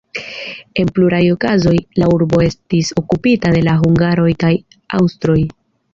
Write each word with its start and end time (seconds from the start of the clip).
En 0.83 0.87
pluraj 0.95 1.19
okazoj, 1.33 1.75
la 2.03 2.09
urbo 2.15 2.41
estis 2.47 2.91
okupita 3.03 3.53
de 3.57 3.61
la 3.69 3.79
hungaroj 3.85 4.29
kaj 4.45 4.55
aŭstroj. 5.03 5.41